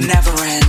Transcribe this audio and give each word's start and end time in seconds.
Just 0.00 0.28
how 0.28 0.59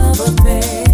what 0.00 0.46
it 0.46 0.89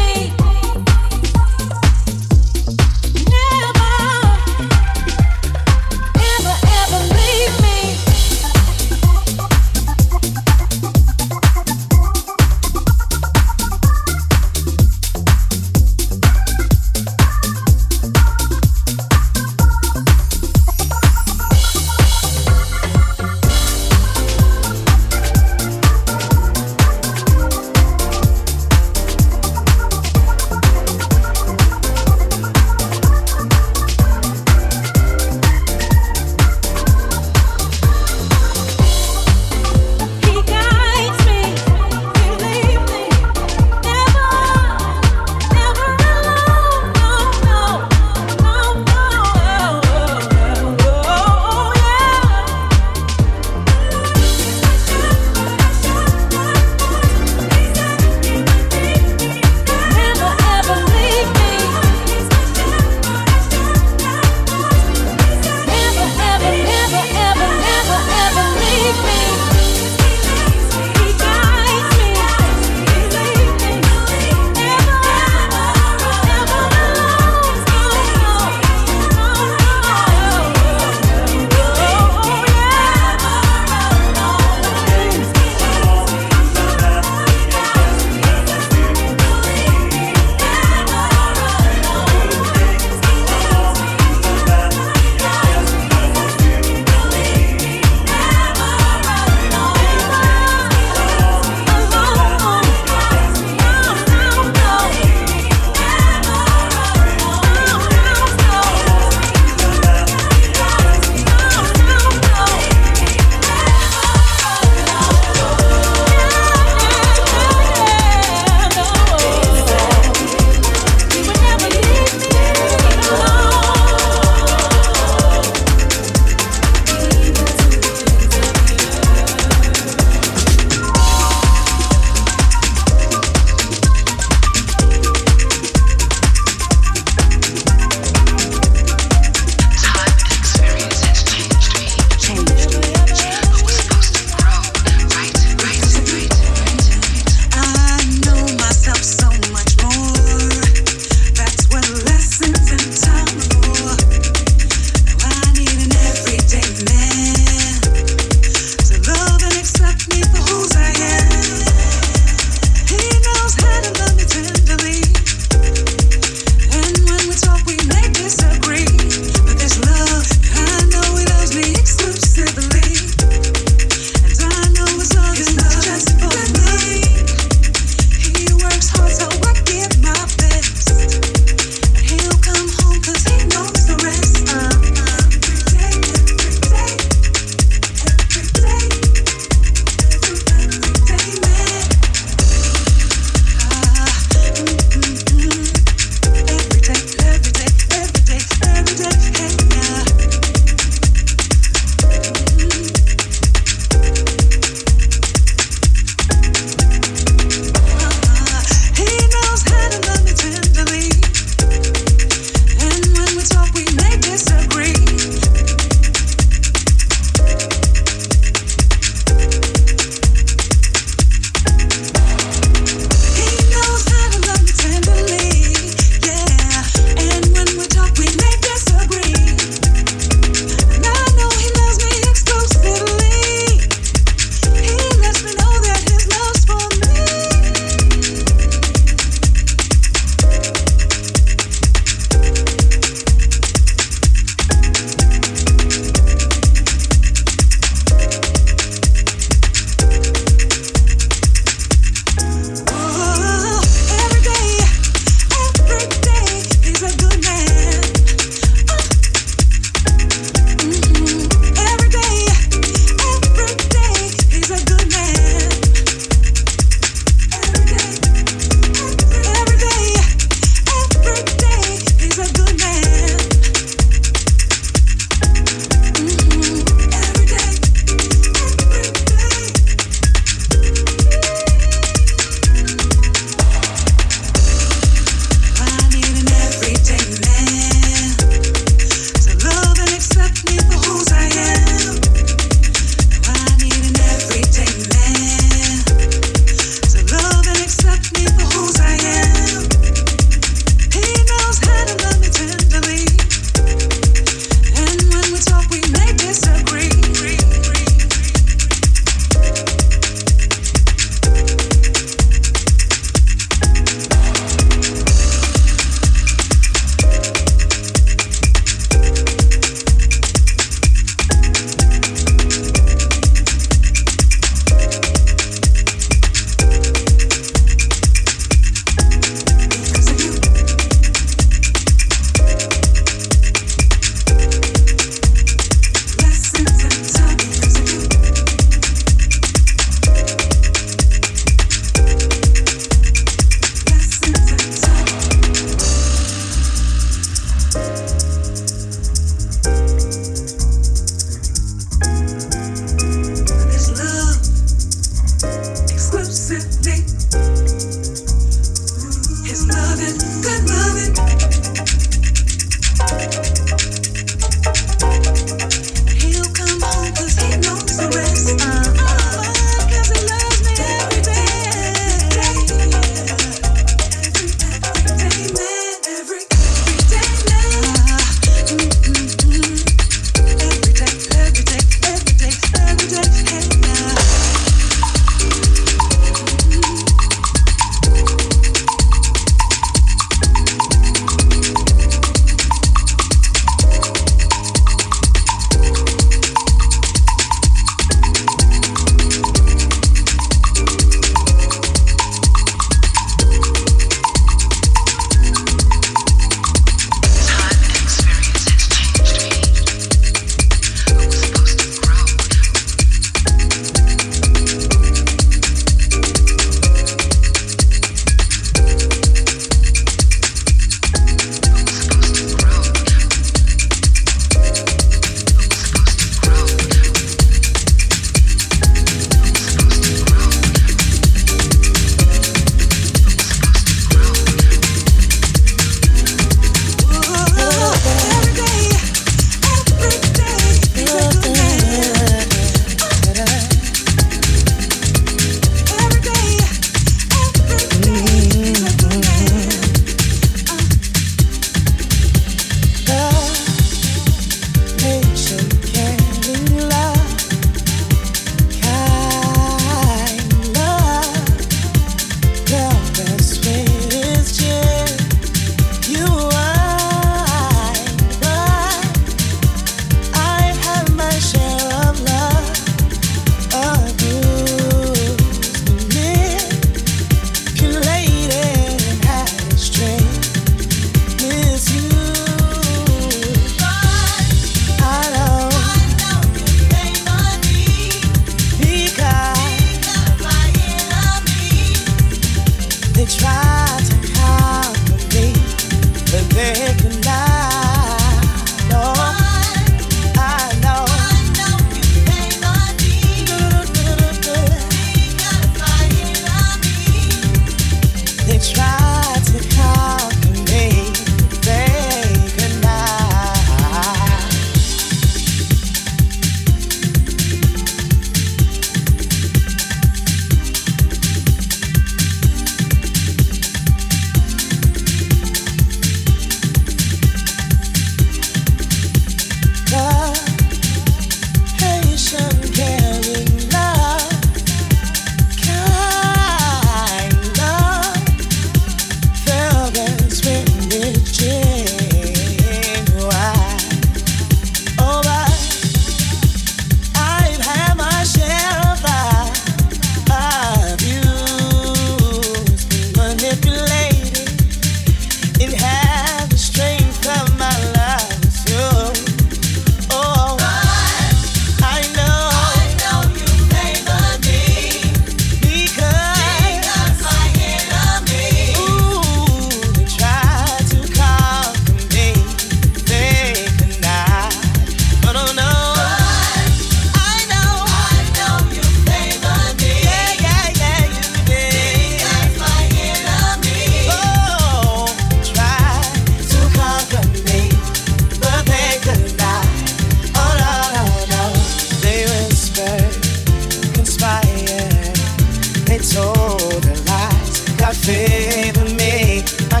favor 598.24 599.04
me, 599.20 599.62
my 599.90 600.00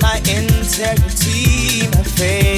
my 0.00 0.18
integrity, 0.26 1.86
my 1.94 2.02
faith. 2.02 2.51